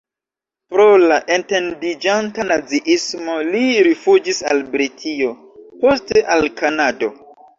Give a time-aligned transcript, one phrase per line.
[0.73, 5.31] Pro la etendiĝanta naziismo li rifuĝis al Britio,
[5.83, 7.11] poste al Kanado.